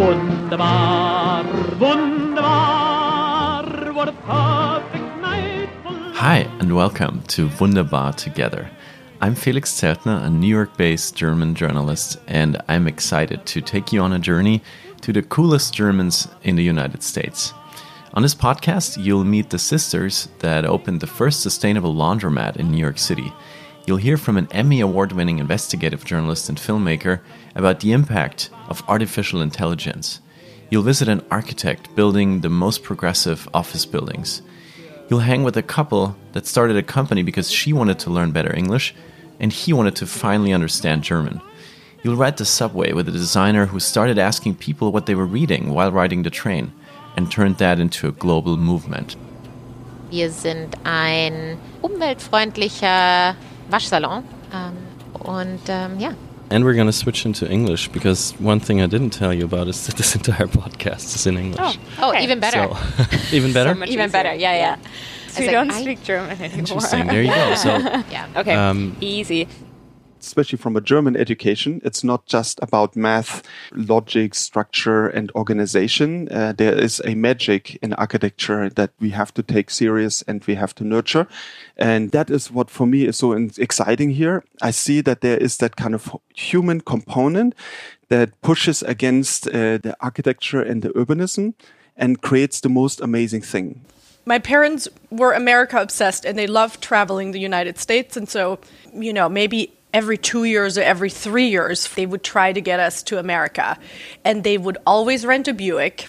Wunderbar, 0.00 1.44
wunderbar, 1.78 3.62
what 3.92 4.08
a 4.08 4.12
perfect 4.12 5.16
night. 5.18 5.68
Hi, 6.14 6.38
and 6.58 6.74
welcome 6.74 7.22
to 7.24 7.50
Wunderbar 7.60 8.14
Together. 8.14 8.70
I'm 9.20 9.34
Felix 9.34 9.70
Zeltner, 9.70 10.24
a 10.24 10.30
New 10.30 10.46
York 10.46 10.74
based 10.78 11.16
German 11.16 11.54
journalist, 11.54 12.16
and 12.28 12.62
I'm 12.66 12.88
excited 12.88 13.44
to 13.44 13.60
take 13.60 13.92
you 13.92 14.00
on 14.00 14.14
a 14.14 14.18
journey 14.18 14.62
to 15.02 15.12
the 15.12 15.20
coolest 15.20 15.74
Germans 15.74 16.28
in 16.44 16.56
the 16.56 16.64
United 16.64 17.02
States. 17.02 17.52
On 18.14 18.22
this 18.22 18.34
podcast, 18.34 19.04
you'll 19.04 19.24
meet 19.24 19.50
the 19.50 19.58
sisters 19.58 20.30
that 20.38 20.64
opened 20.64 21.00
the 21.00 21.06
first 21.06 21.42
sustainable 21.42 21.94
laundromat 21.94 22.56
in 22.56 22.70
New 22.70 22.78
York 22.78 22.96
City. 22.98 23.30
You'll 23.86 23.96
hear 23.96 24.16
from 24.16 24.36
an 24.36 24.48
Emmy 24.50 24.80
Award 24.80 25.12
winning 25.12 25.38
investigative 25.38 26.04
journalist 26.04 26.48
and 26.48 26.58
filmmaker 26.58 27.20
about 27.54 27.80
the 27.80 27.92
impact 27.92 28.50
of 28.68 28.82
artificial 28.88 29.40
intelligence. 29.40 30.20
You'll 30.70 30.82
visit 30.82 31.08
an 31.08 31.24
architect 31.30 31.94
building 31.96 32.40
the 32.40 32.50
most 32.50 32.82
progressive 32.82 33.48
office 33.52 33.86
buildings. 33.86 34.42
You'll 35.08 35.20
hang 35.20 35.42
with 35.42 35.56
a 35.56 35.62
couple 35.62 36.16
that 36.32 36.46
started 36.46 36.76
a 36.76 36.82
company 36.82 37.22
because 37.22 37.50
she 37.50 37.72
wanted 37.72 37.98
to 38.00 38.10
learn 38.10 38.30
better 38.30 38.54
English 38.54 38.94
and 39.40 39.52
he 39.52 39.72
wanted 39.72 39.96
to 39.96 40.06
finally 40.06 40.52
understand 40.52 41.02
German. 41.02 41.40
You'll 42.02 42.16
ride 42.16 42.36
the 42.36 42.44
subway 42.44 42.92
with 42.92 43.08
a 43.08 43.12
designer 43.12 43.66
who 43.66 43.80
started 43.80 44.18
asking 44.18 44.56
people 44.56 44.92
what 44.92 45.06
they 45.06 45.14
were 45.14 45.26
reading 45.26 45.70
while 45.70 45.90
riding 45.90 46.22
the 46.22 46.30
train 46.30 46.72
and 47.16 47.30
turned 47.30 47.58
that 47.58 47.80
into 47.80 48.06
a 48.08 48.12
global 48.12 48.56
movement. 48.56 49.16
Wir 50.10 50.30
sind 50.30 50.76
ein 50.84 51.58
umweltfreundlicher 51.82 53.36
Waschsalon. 53.70 54.24
Ähm, 54.52 54.72
und 55.24 55.60
ähm, 55.68 55.98
ja. 55.98 56.10
And 56.52 56.64
we're 56.64 56.74
going 56.74 56.88
to 56.88 56.92
switch 56.92 57.24
into 57.24 57.46
English 57.46 57.88
because 57.92 58.34
one 58.40 58.58
thing 58.58 58.80
I 58.82 58.86
didn't 58.88 59.10
tell 59.10 59.32
you 59.32 59.44
about 59.44 59.68
is 59.68 59.86
that 59.86 59.96
this 59.96 60.14
entire 60.18 60.48
podcast 60.48 61.14
is 61.14 61.26
in 61.26 61.36
English. 61.36 61.78
Oh, 62.02 62.12
even 62.18 62.40
better. 62.40 62.68
So, 62.68 62.76
even 63.36 63.52
better? 63.52 63.74
much 63.74 63.88
even 63.88 64.06
easier. 64.06 64.12
better. 64.12 64.34
Yeah, 64.34 64.54
yeah. 64.56 64.76
So 65.28 65.40
we 65.42 65.46
like, 65.46 65.54
don't 65.54 65.70
I- 65.70 65.80
speak 65.82 66.02
German 66.02 66.32
anymore. 66.40 66.58
Interesting. 66.58 67.06
There 67.06 67.22
you 67.22 67.30
go. 67.32 67.54
So, 67.54 67.78
Yeah. 68.10 68.26
Okay, 68.36 68.54
Um, 68.54 68.96
easy. 69.00 69.46
Especially 70.20 70.58
from 70.58 70.76
a 70.76 70.80
German 70.80 71.16
education, 71.16 71.80
it's 71.84 72.04
not 72.04 72.26
just 72.26 72.58
about 72.62 72.96
math, 72.96 73.42
logic, 73.72 74.34
structure, 74.34 75.08
and 75.08 75.30
organization. 75.32 76.28
Uh, 76.30 76.52
there 76.56 76.74
is 76.74 77.00
a 77.04 77.14
magic 77.14 77.78
in 77.82 77.94
architecture 77.94 78.68
that 78.70 78.90
we 79.00 79.10
have 79.10 79.32
to 79.34 79.42
take 79.42 79.70
serious 79.70 80.22
and 80.22 80.44
we 80.46 80.54
have 80.54 80.74
to 80.76 80.84
nurture. 80.84 81.26
And 81.76 82.10
that 82.12 82.30
is 82.30 82.50
what 82.50 82.70
for 82.70 82.86
me 82.86 83.06
is 83.06 83.16
so 83.16 83.32
exciting 83.58 84.10
here. 84.10 84.44
I 84.62 84.70
see 84.70 85.00
that 85.02 85.20
there 85.20 85.38
is 85.38 85.56
that 85.58 85.76
kind 85.76 85.94
of 85.94 86.16
human 86.34 86.80
component 86.80 87.54
that 88.08 88.40
pushes 88.42 88.82
against 88.82 89.46
uh, 89.46 89.78
the 89.78 89.96
architecture 90.00 90.60
and 90.60 90.82
the 90.82 90.90
urbanism 90.90 91.54
and 91.96 92.20
creates 92.20 92.60
the 92.60 92.68
most 92.68 93.00
amazing 93.00 93.42
thing. 93.42 93.84
my 94.26 94.38
parents 94.38 94.88
were 95.10 95.32
America 95.32 95.80
obsessed 95.80 96.24
and 96.24 96.38
they 96.38 96.46
loved 96.46 96.80
traveling 96.80 97.32
the 97.32 97.40
United 97.40 97.78
States. 97.78 98.16
And 98.16 98.28
so, 98.28 98.58
you 98.92 99.12
know, 99.12 99.28
maybe 99.28 99.72
every 99.92 100.18
two 100.18 100.44
years 100.44 100.78
or 100.78 100.82
every 100.82 101.10
three 101.10 101.48
years, 101.48 101.88
they 101.94 102.06
would 102.06 102.22
try 102.22 102.52
to 102.52 102.60
get 102.60 102.80
us 102.80 103.02
to 103.04 103.18
America. 103.18 103.78
And 104.24 104.44
they 104.44 104.58
would 104.58 104.78
always 104.86 105.26
rent 105.26 105.48
a 105.48 105.54
Buick. 105.54 106.08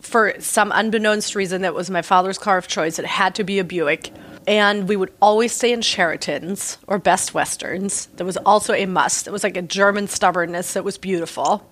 For 0.00 0.34
some 0.38 0.72
unbeknownst 0.74 1.34
reason, 1.34 1.62
that 1.62 1.74
was 1.74 1.90
my 1.90 2.02
father's 2.02 2.38
car 2.38 2.56
of 2.56 2.68
choice. 2.68 2.98
It 2.98 3.04
had 3.04 3.34
to 3.36 3.44
be 3.44 3.58
a 3.58 3.64
Buick. 3.64 4.10
And 4.46 4.88
we 4.88 4.96
would 4.96 5.12
always 5.20 5.52
stay 5.52 5.72
in 5.72 5.82
Sheraton's 5.82 6.78
or 6.86 6.98
Best 6.98 7.34
Westerns. 7.34 8.06
That 8.16 8.24
was 8.24 8.38
also 8.38 8.72
a 8.72 8.86
must. 8.86 9.26
It 9.26 9.30
was 9.30 9.44
like 9.44 9.56
a 9.56 9.62
German 9.62 10.08
stubbornness 10.08 10.72
that 10.72 10.84
was 10.84 10.96
beautiful. 10.96 11.68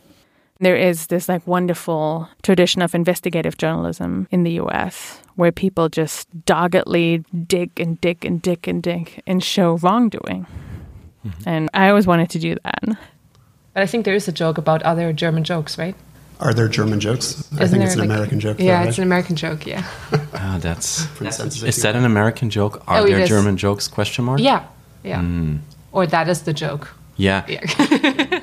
There 0.58 0.76
is 0.76 1.06
this 1.08 1.28
like 1.28 1.46
wonderful 1.46 2.28
tradition 2.42 2.82
of 2.82 2.94
investigative 2.94 3.58
journalism 3.58 4.26
in 4.30 4.42
the 4.42 4.52
US 4.52 5.20
where 5.36 5.52
people 5.52 5.88
just 5.88 6.28
doggedly 6.46 7.24
dig 7.46 7.78
and 7.78 8.00
dig 8.00 8.24
and 8.24 8.40
dig 8.40 8.66
and 8.66 8.82
dig 8.82 9.22
and 9.26 9.42
show 9.42 9.76
wrongdoing. 9.78 10.46
Mm-hmm. 11.26 11.48
And 11.48 11.70
I 11.74 11.88
always 11.88 12.06
wanted 12.06 12.30
to 12.30 12.38
do 12.38 12.56
that. 12.64 12.80
But 12.84 13.82
I 13.82 13.86
think 13.86 14.04
there 14.04 14.14
is 14.14 14.28
a 14.28 14.32
joke 14.32 14.58
about 14.58 14.82
other 14.82 15.12
German 15.12 15.44
jokes, 15.44 15.76
right? 15.76 15.94
Are 16.38 16.52
there 16.52 16.68
German 16.68 17.00
jokes? 17.00 17.40
Isn't 17.52 17.62
I 17.62 17.66
think 17.66 17.82
it's 17.82 17.94
an 17.94 18.00
like, 18.00 18.10
American 18.10 18.40
joke. 18.40 18.58
Yeah, 18.58 18.64
though, 18.66 18.78
right? 18.78 18.88
it's 18.88 18.98
an 18.98 19.04
American 19.04 19.36
joke. 19.36 19.66
Yeah. 19.66 19.86
oh, 20.12 20.58
that's, 20.60 21.06
that's 21.18 21.62
is 21.62 21.82
that 21.82 21.96
an 21.96 22.04
American 22.04 22.50
joke? 22.50 22.82
Are 22.86 23.00
oh, 23.00 23.06
there 23.06 23.20
is. 23.20 23.28
German 23.28 23.56
jokes? 23.56 23.88
Question 23.88 24.24
mark. 24.26 24.40
Yeah, 24.40 24.66
yeah. 25.02 25.20
Mm. 25.20 25.60
Or 25.92 26.06
that 26.06 26.28
is 26.28 26.42
the 26.42 26.52
joke. 26.52 26.94
Yeah. 27.16 27.44
yeah. 27.48 27.60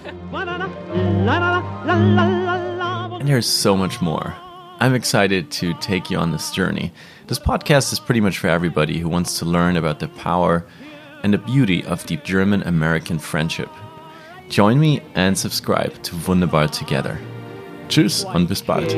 and 3.20 3.28
there's 3.28 3.46
so 3.46 3.78
much 3.78 4.02
more. 4.02 4.34
I'm 4.80 4.96
excited 4.96 5.52
to 5.52 5.76
take 5.76 6.10
you 6.10 6.18
on 6.18 6.32
this 6.32 6.50
journey. 6.50 6.92
This 7.28 7.38
podcast 7.38 7.94
is 7.94 8.00
pretty 8.00 8.22
much 8.22 8.40
for 8.40 8.48
everybody 8.48 8.98
who 8.98 9.08
wants 9.08 9.38
to 9.40 9.46
learn 9.46 9.78
about 9.78 10.00
the 10.00 10.08
power 10.08 10.66
and 11.24 11.34
the 11.34 11.38
beauty 11.38 11.84
of 11.86 12.06
the 12.08 12.18
German 12.18 12.62
American 12.64 13.18
friendship. 13.18 13.70
Join 14.50 14.80
me 14.80 15.02
and 15.16 15.38
subscribe 15.38 16.02
to 16.04 16.16
Wunderbar 16.28 16.68
Together. 16.68 17.18
Tschüss 17.88 18.24
und 18.26 18.48
bis 18.48 18.62
bald. 18.62 18.96